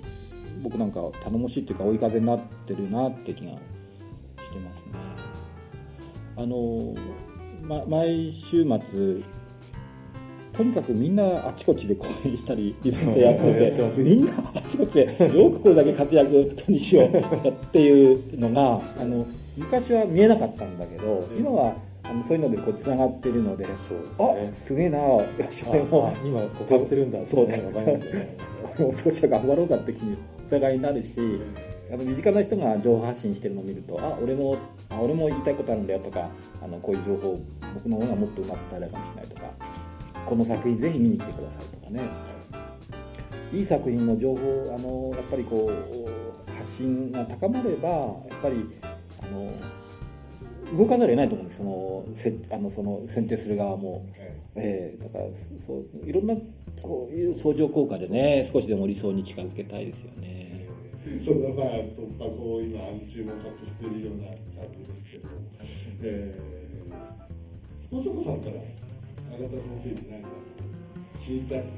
[0.62, 4.92] 僕なんか頼もしいというか追い風になってるなって気がしてますね。
[6.36, 6.96] あの、
[7.64, 9.24] ま、毎週末
[10.54, 19.26] とにかくみんなあちこちで講演したりイベントやってて みんなあちこちでよくこれだけ活躍にしようっていうのがあの
[19.58, 21.76] 昔は見えなかったんだけど今は
[22.12, 24.48] あのそういうのでこうつながってるのでそうですね。
[24.50, 27.48] あすげえなよし俺もあ今こってるんだそう。
[27.48, 28.38] ねわかりますよね。
[28.80, 31.20] もう少しは頑張ろうかって気にお互いになるし
[31.90, 34.58] あの身近な人が情報発信してるのを見るとあ俺も
[34.90, 36.30] あ俺も言いたいことあるんだよとか
[36.62, 37.40] あのこういう情報
[37.74, 39.42] 僕の方がもっとうまく伝えられるかもしれないとか
[40.26, 42.02] この作品ぜひ見に来てくださいとかね。
[43.54, 48.06] いい作品の情報あのやっぱりこう発信が高まればや
[48.38, 48.66] っぱり
[49.22, 49.52] あの
[50.78, 53.94] 動かざるを得ないと思うんですそのせあのその選定する側も。
[53.94, 55.26] はいええだから
[55.66, 56.36] そういろんな
[56.84, 60.68] こういう相乗効果でね少しでも理想に近づけたいですよね。
[61.24, 64.38] そのまあ突破口を今暗中模索しているような感
[64.74, 65.30] じですけど、
[66.04, 68.62] えー、大迫さんからあ
[69.42, 70.28] なた先生に何か
[71.18, 71.72] 聞いたというこ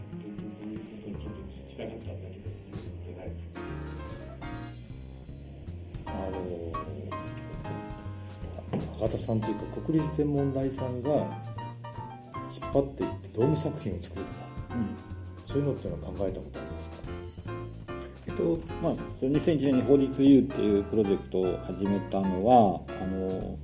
[1.04, 3.60] とをちょっと聞きたかったんだけどっていうのってないですか？
[6.08, 6.38] あの
[8.94, 11.28] 中田さんというか国立天文台さんが引っ
[12.74, 14.38] 張っていってドーム作品を作るとか
[14.72, 14.96] うん
[15.44, 16.98] そういうのっていうのは考えたことありますか？
[18.28, 23.58] えっとまあ、その2001年に法律 U っていうプロジェクトを始めたのはあの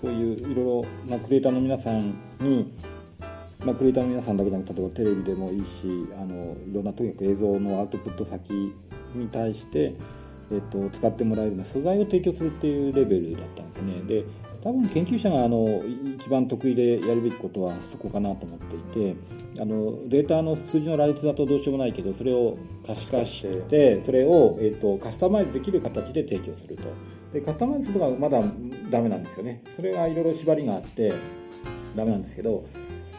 [0.00, 0.64] そういういろい
[1.08, 2.10] ろなクリエイターの皆さん
[2.40, 2.72] に、
[3.64, 8.52] まあ、クリエイターの皆さんだけじゃなくて例えばテレビでもいいしあのいろんなとにかく映像のアウトプット先
[9.14, 9.94] に対して、
[10.52, 14.02] えっと、使ってもらえるような素材を提供するっていうレベルだったんですね。
[14.06, 14.24] で
[14.66, 15.80] 多分研究者があの
[16.18, 19.16] 一番得意でやるべきことはそこかなと思っていて
[19.60, 26.88] あのデータの数字の羅列だとどうしようもないけどそれを可視化してそれを、えー、とカスタマイズできる形で提供すると。
[27.32, 28.42] でカスタマイズするのがまだ
[28.90, 29.62] ダメなんですよね。
[29.70, 31.12] それがいろいろ縛りがあって
[31.94, 32.64] ダメなんですけど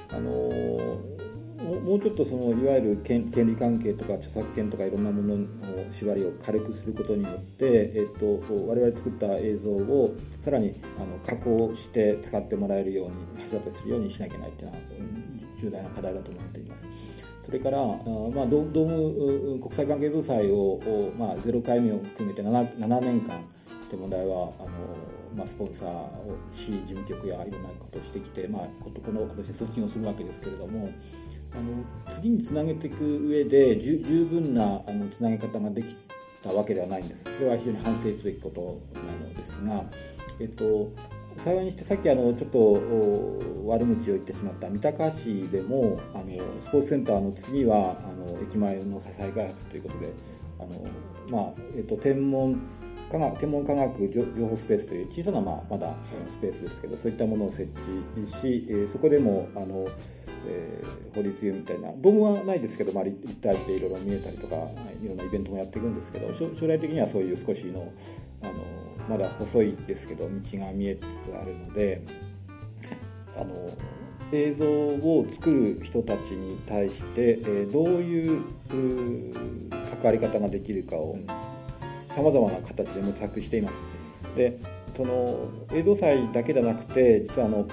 [0.09, 1.16] あのー
[1.57, 5.45] もうちょっとそのいわゆる権権利関係とか著作権とかいろんなものの
[5.91, 13.15] 縛りを軽くすることによって、えっと、我々作った映像をさらにあの加工して使ってもらえるように
[13.49, 14.83] 橋立てするようにしなきゃいけないっていうのは
[15.59, 16.87] 重大な課題だと思っています。
[17.41, 23.41] それから、あまあ、ドドーム国際関係造祭を、まあ、0回目を含めて 7, 7年間
[23.89, 24.69] 天文台はあの、
[25.35, 30.89] まあ、スポンサーをし事務局やいろんなことをしてきて、まあ、ことこの今年卒業するわけですけれども
[31.53, 35.95] あの次につなげていく上で十分なあのつなげ方ができ
[36.41, 37.23] たわけではないんです。
[37.23, 39.83] それは非常に反省すべきことなのですが、
[40.39, 40.91] えっと、
[41.37, 42.73] 幸いにしてさっきあのちょっと
[43.65, 46.25] 悪口を言ってしまった三鷹市でもあの
[46.61, 50.13] スポーツセンターの次はあの駅前の再開発ということで
[50.59, 50.85] あの、
[51.29, 52.61] まあえっと、天文
[53.11, 55.95] 科学天文科学情報スペースという小さな、まあ、まだ
[56.27, 57.71] スペースですけどそういったものを設
[58.17, 59.87] 置し、そこでもあの、
[60.47, 67.91] えー法律用みたいなドームはないですけど、まあ、立立体していろいろ見えたりとかいろんなイベントもやっていくんですけど将将来的にはそういう少しの
[68.43, 68.53] あの
[69.09, 72.03] まだ細いですけど道が見えつつあるので
[73.35, 73.69] あの
[74.31, 81.17] 映像を作る人たちに対して、えーどういう関わり方ができるかを
[82.09, 83.81] さまざまな形で模索しています。
[84.35, 84.59] で
[84.95, 87.67] その映像祭だけじゃなくて実はあの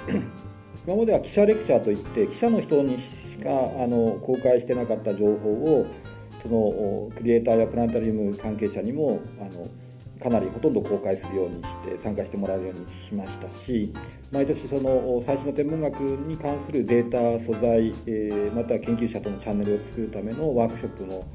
[0.86, 5.86] 今までは記者レクチャーといって記者の人にしかあの公開してなかった情報を
[6.42, 9.66] そのおクリエイターやプラネタリウム関係者にもあの
[10.22, 13.92] かなりほとんど公開するようにして参加してもらえるようにしましたし
[14.30, 21.26] 毎年そのお最新の天文学に関するデータ素材、えーまたは研究者とのチャンネルを作るためのワークショップも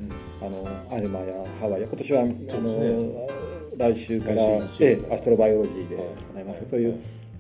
[0.41, 3.27] あのアルマやハワイや今年はあの、
[3.77, 6.05] 来週から、ええアストロバイオロジーではい。
[6.35, 6.99] 行います、そういう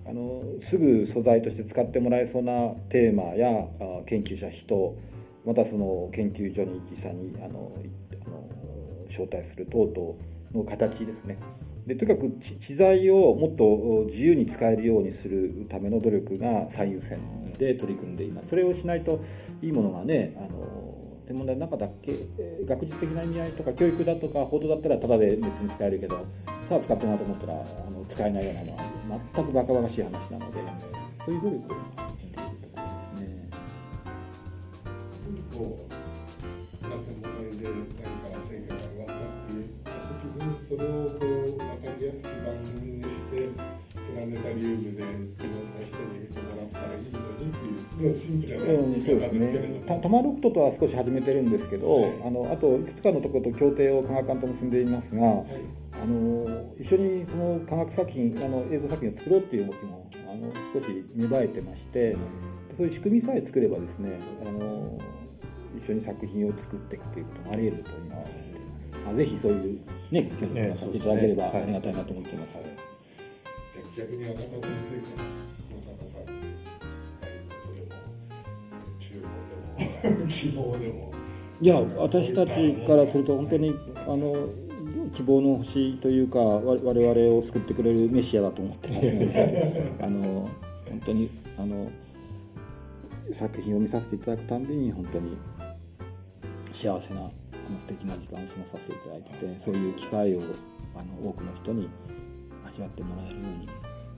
[0.09, 4.97] あのすぐ素材として使ってもらえそうなテーマやあ研究者人
[5.45, 7.71] またその研究所に実際にあの
[8.25, 8.49] あの
[9.09, 11.37] 招待する等々の形ですね。
[11.85, 17.19] でとにかく知財をもっと自由に使えるようにするための努力が最優先
[17.57, 18.49] で取り組んでいます。
[18.49, 19.21] それをしないと
[19.61, 20.89] いいものがねあの
[21.27, 26.25] 天文台の中だけえ学術的な意味合いとか教育だとか報道だったらただで別に使えるけど
[26.69, 28.83] さあ使ってもらおうと思ったらあの使えないようなのは
[29.33, 30.59] 全くバカバカしい話なので
[31.25, 31.77] そういう努力を
[32.13, 33.49] しているところですね。
[35.49, 39.73] こうなんて問題で何か成果が上がったっていう
[40.21, 49.83] 時にそれをこう分かりやすく番組にしてプラネタリウムでいろんな人に見てもらったらいいのにっていうすごいシンプルなうん、言い方ですけれども、ね。
[49.87, 52.13] たタマロクトとは少し始めてるんですけど、はい。
[52.27, 62.15] あのあといくつかのところと協定を科学館と結んでいますが、はいああの一緒にその科学作品あの映像作品を作ろうっていう動きもあの少し芽生えてまして、
[62.75, 64.97] そういう仕組みさえ作ればですねあの
[65.77, 69.81] 一緒に作品を作っていくということもあり得ると今は思っています、まあ、ぜひそういう
[70.11, 72.59] ね協力をさせていただければありがたいなと思っています、
[73.97, 75.23] 逆に赤田先生から
[75.75, 76.55] 小坂さんに聞
[76.89, 77.95] きたいことでも
[78.99, 81.13] 注文でも希望でも
[81.61, 83.75] いや私たちからすると本当に
[84.07, 84.47] あの
[85.11, 90.49] 希望の星というか我々を救ってくれるメシアだと思ってますので あの
[90.89, 91.91] 本当にあの
[93.31, 95.37] 作品を見させていただくたんびに本当に
[96.71, 97.23] 幸せなあ
[97.71, 100.41] の素敵な時間を過ごさせていただいててそういう機会を
[100.95, 101.89] あの多くの人に
[102.65, 103.69] 味わってもらえるように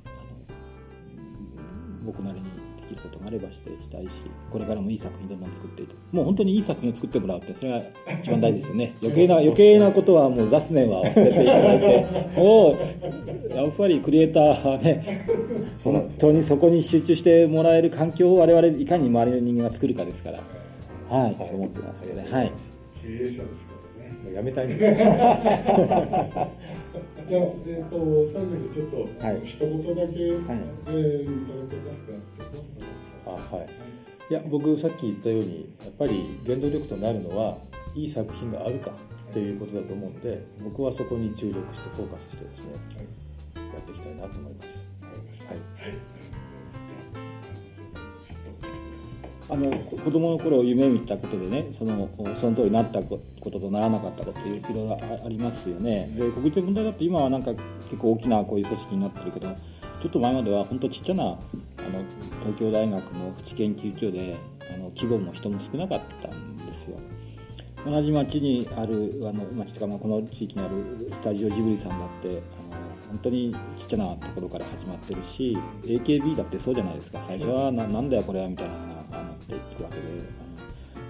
[0.06, 2.61] あの僕なりに
[2.92, 4.10] きることがあればしてしたいし
[4.50, 7.82] これからもいい作品どんどん作っていてもう本当にいい作品を作ってもらうってそれが
[8.22, 8.94] 一番大事ですよね。
[9.02, 12.06] 余計な余計なことはもう雑念は忘れていただいて
[12.38, 12.78] も
[13.54, 15.04] うやっぱりクリエイターはね
[15.84, 20.40] 本当にそこに集中してもらえる環境を我々いかに周りの人間が作るかですから。
[21.10, 22.52] はい、そう思ってますので、はい、
[23.02, 24.32] 経営者ですからね。
[24.34, 25.02] やめたいんです
[27.32, 27.96] じゃあ、えーと、
[28.30, 32.12] 最後にちょっと、はい、一言だけ、はい、えー、いただけますか、
[33.26, 33.70] あはい、
[34.30, 37.58] いや僕さっき言ったようにやっぱり原動力となるのは
[37.96, 38.92] いい作品があるか
[39.32, 42.74] ということだと思うので僕はそこに注力してフォーカスしてですね、
[43.56, 44.86] はい、やっていきたいなと思います。
[45.48, 46.21] はい、
[49.52, 52.10] あの子供の頃夢見たことでねその
[52.40, 56.10] その通りになったこととならなかったこといろいろありますよね。
[56.16, 57.52] で国立の問題だって今はなんか
[57.84, 59.50] 結構大きなこういう組織になってるけど
[60.02, 61.38] ちょっと前までは本当ちっちゃなあの
[62.40, 64.38] 東京大学のプチ研究所で
[64.74, 66.98] あの規模も人も少なかったんですよ。
[67.86, 72.42] 同じ町にあるあの町とか、まあ、この地域にあるスタジオジブリさんだってあの
[73.10, 77.20] 本当にちっちゃなところから始まってるし AKB だってそうじゃないですか。
[77.28, 78.91] 最初はななんだよこれはみたいな
[79.84, 80.02] わけで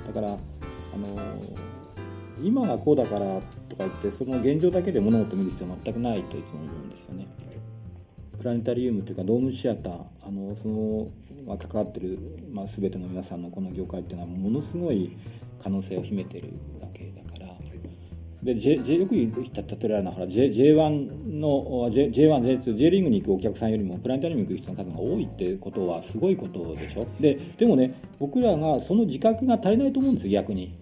[0.06, 1.18] あのだからあの
[2.44, 7.28] 今がこうだからとか言ってその現状だけで物事を見る必要は全くないといつも思うんですよね。
[8.38, 11.10] プラネタリウムというかドームシアターあのその、
[11.46, 12.18] まあ、関わってる、
[12.52, 15.16] まあ、全ての皆さんのこの業界っていうのはものすごい
[15.62, 16.50] 可能性を秘めてる
[16.82, 16.88] わ
[18.44, 22.12] で、J J、よく言った例えられるのほら J J1 の J1、
[22.64, 27.06] J2、J リーグに行くお客さんよりもプラネタリウムに行く人の数が多いってことはすごいことでしょ？
[27.20, 30.74] ででもね僕らがその自覚が足りないと思うんです逆に。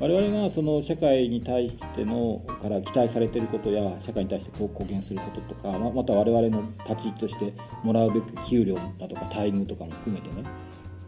[0.00, 10.44] 我々がその社会に対してのから期待されていることや社会に対して貢献することとかまた我々の立ち位置としてもらうべき給料だとか待遇とかも含めてね。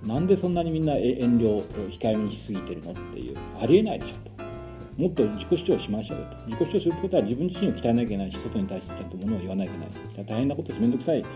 [0.04, 3.36] なんでそんなにみんな遠慮控えめにしすぎてるのっていう。
[3.62, 4.49] ありえないでしょと。
[5.00, 11.26] もっと自己主張しましょうよと自己主張することは自分自身を鍛えなきゃいけないし外に対してちゃんとものを言わなきゃいけない大変なことです面倒くさいで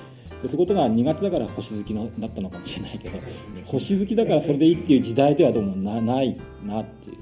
[0.45, 3.19] そういうことが苦手だから星好きになったのかもしれないけど
[3.67, 7.17] 星好きだからそれでいいっていう時代ではどうもなないなっていう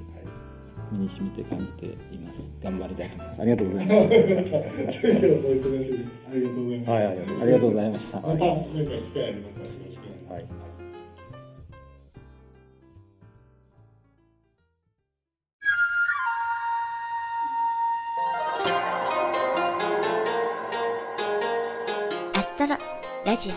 [0.92, 2.52] 身に染みて感じています。
[2.62, 3.40] 頑張りたいと思います。
[3.40, 3.96] ありがとうございます。
[4.02, 4.08] あ
[6.34, 6.90] りがとうございます。
[6.90, 7.12] はい、あ
[7.46, 8.20] りがとうございました。
[8.20, 8.54] また、何か機
[9.14, 10.62] 会ありましたらよろしくお願いします。
[10.62, 10.71] はい
[23.32, 23.52] ラジオ。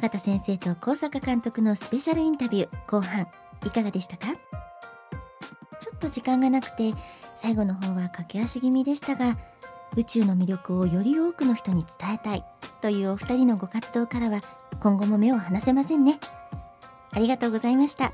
[0.00, 3.28] 方先生と高坂監督のスペシャルインタビュー後半
[3.64, 4.34] いかがでしたか？
[5.78, 6.92] ちょっと時間がなくて
[7.36, 9.38] 最後の方は駆け足気味でしたが
[9.96, 12.44] 宇宙の魅力をより多くの人に伝えたい
[12.80, 14.40] というお二人のご活動からは
[14.80, 16.18] 今後も目を離せませんね。
[17.10, 18.12] ありがとうございました。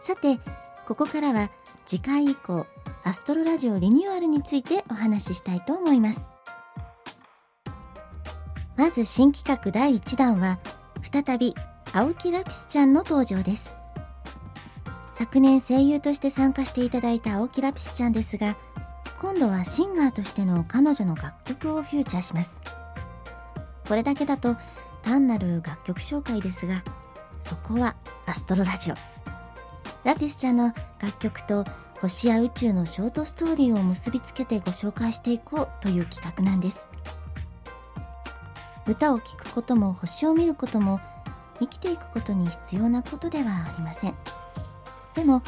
[0.00, 0.38] さて
[0.86, 1.50] ここからは
[1.86, 2.66] 次回以降
[3.04, 6.28] アストロラジオリニューアルについてお話ししたいと思います。
[8.76, 10.58] まず新企画第1弾は
[11.10, 11.54] 再び
[11.92, 13.74] 青木ラピスちゃんの登場です。
[15.14, 18.58] 昨年声優として参加していただいた青木ラピスちゃんですが
[19.18, 22.60] 今度はシンガーとしての彼女の楽曲をフューチャーします。
[23.88, 24.56] これだけだと
[25.02, 26.82] 単なる楽曲紹介ですが
[27.40, 27.94] そこは
[28.26, 28.94] アストロラジオ。
[30.04, 31.64] ラピスちゃんの楽曲と
[32.00, 36.90] 星や宇宙のショートストーリーを結びつけてご紹介していこうという企画なんです。
[38.86, 41.00] 歌を聴くことも星を見ることも
[41.58, 44.14] 生きていくことに必要なことではありません。
[45.14, 45.42] でも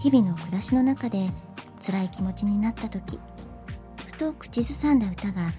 [0.00, 1.30] 日々の暮らしの中で
[1.78, 3.18] 辛い気持ちになった時
[4.06, 5.52] ふと口ずさんだ歌が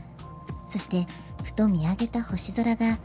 [0.70, 1.07] そして
[1.43, 2.97] ふと見上げた星空が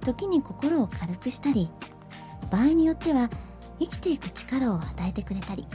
[0.00, 1.70] 時に心を軽くしたり
[2.50, 3.30] 場合によっては
[3.78, 5.66] 生きていく力を与えてくれたり。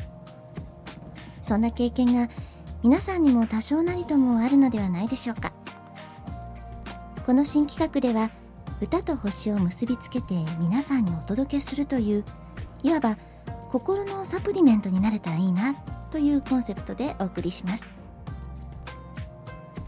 [1.48, 2.30] そんな経験が
[2.84, 5.54] 皆さんにも多少なりともあるのではないでしょうか。
[7.26, 8.32] この新企画では
[8.82, 12.26] 歌と星を結びつけて皆さんにお届けするという
[12.84, 13.16] いわば
[13.70, 15.74] 心のサプリメントになれたらいいな。
[16.08, 17.94] というコンセプトでお送りします。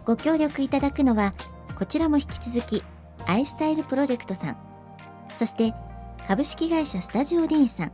[0.06, 1.34] ご協力いただくのは
[1.78, 2.84] こちらも引き続き
[3.28, 4.58] アイスタイルプロジェクトさん。
[5.36, 5.74] そして
[6.28, 7.92] 株式会社スタジオディーンさん。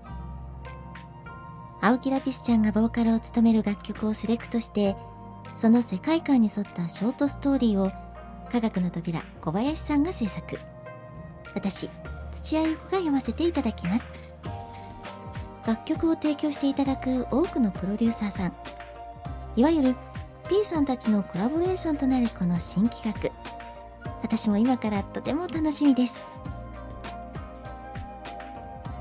[1.82, 4.96] 青木ラピスちゃんがボーカルを務める楽曲をセレクトして
[5.56, 7.92] その世界観に沿ったショートストーリーを
[8.52, 10.58] 科学の扉小林さんが制作。
[11.54, 11.90] 私
[12.32, 14.25] 土屋ゆ子が読ませていただきます。
[15.66, 18.54] 楽曲を提供していただく多くのプロデューサーさん。
[19.56, 19.96] いわゆる
[20.48, 23.32] P さんたちのコラボレーションとなるこの新企画。
[24.22, 26.28] 私も今からとても楽しみです。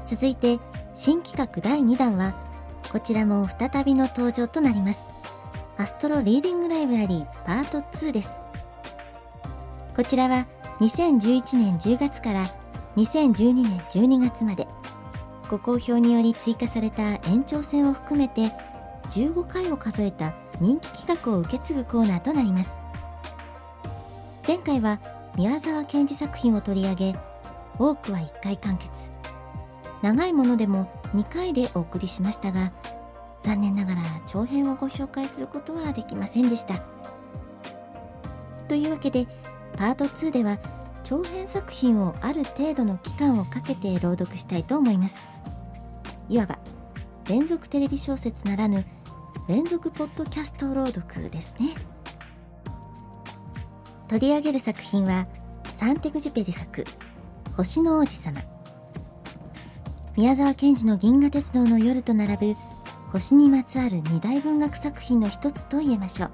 [0.06, 0.58] 続いて
[0.94, 2.34] 新企画第2弾は
[2.90, 5.06] こちらも再びの登場となります。
[5.76, 8.38] アストロリーディングライブラリーパート2です。
[9.94, 10.46] こちらは
[10.80, 12.46] 2011年10月から
[12.96, 14.66] 2012年12月まで。
[15.48, 18.52] ご好評により追加された延長戦を含めて
[19.10, 22.78] 15回を数えた人気企画を受け継ぐコーナーとなります。
[24.46, 25.00] 前回は
[25.36, 27.16] 宮沢賢治作品を取り上げ
[27.78, 29.10] 多くは1回完結。
[30.02, 32.72] 長いものでも2回でお送りしましたが
[33.40, 36.82] 残念ながら長編をご紹介することはできませんでした。
[38.68, 39.26] というわけで
[39.76, 40.58] パート2では
[41.02, 45.33] 長編作品をある程度の期間をかけて朗読したいと思います。
[46.28, 46.58] いわば
[47.28, 48.84] 連続テレビ小説ならぬ
[49.48, 51.74] 連続ポッドキャスト朗読ですね。
[54.08, 55.26] 取り上げる作品は
[55.74, 56.84] サンテグジュペリ作
[57.56, 58.40] 「星の王子様」
[60.16, 62.60] 宮沢賢治の「銀河鉄道の夜」と並ぶ
[63.12, 66.30] 星にまつわる二大文学作品の一つと言えましょう。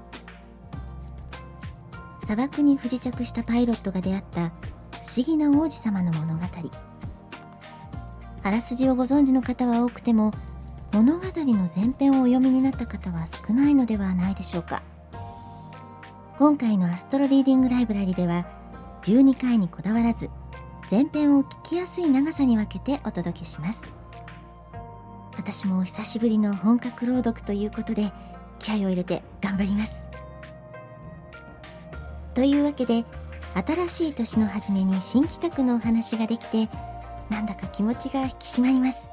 [2.23, 4.53] 砂漠に不時着したパイロットが出会った不
[5.17, 6.45] 思議な王子様の物語。
[8.43, 10.31] あらすじをご存知の方は多くても
[10.91, 14.81] 物語の前編をお読みになった方は少ないのではないでしょうか。
[16.37, 18.47] 今回のアストロリーディングライブラリでは
[19.03, 20.29] 12回にこだわらず
[20.89, 23.81] 前編を聞きやすい長さに分けてお届けします。
[25.37, 28.11] 私も久しぶりの本格朗読ということで
[28.59, 30.07] 気合を入れて頑張ります。
[32.33, 33.05] というわけで
[33.53, 36.69] 新しい年の初めに新企画のお話ができて
[37.31, 39.09] なんだか気持ちが引き締まります。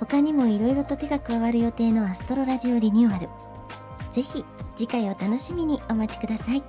[0.00, 3.28] 他にもいろいろと手が加わる予定のアストロラジオリニューアル。
[4.10, 6.64] ぜひ次回を楽しみにお待ちください。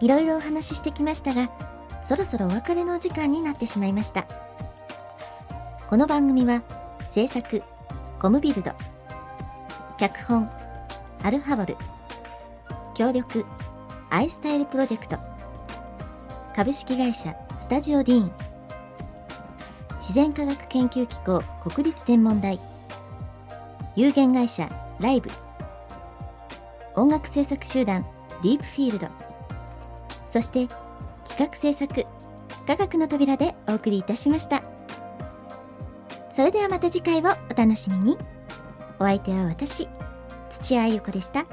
[0.00, 1.50] いろいろお話ししてきましたが
[2.02, 4.26] そろそろお別れのお時間になってしまいました。
[5.90, 6.62] この番組は
[7.06, 7.62] 制作
[8.18, 8.72] コムビルド
[9.98, 10.48] 脚本
[11.22, 11.76] アルファボル
[12.94, 13.44] 協力
[14.08, 15.27] アイスタイルプロジェクト
[16.58, 18.32] 株式会社スタジオディーン。
[20.00, 22.58] 自然科学研究機構国立天文台。
[23.94, 25.30] 有限会社ライブ。
[26.96, 28.04] 音楽制作集団
[28.42, 29.06] ディープフィールド。
[30.26, 30.66] そして
[31.28, 32.04] 企画制作
[32.66, 34.64] 科学の扉でお送りいたしました。
[36.32, 38.18] それではまた次回をお楽しみに。
[38.98, 39.88] お相手は私
[40.50, 41.46] 土屋ゆ子でした。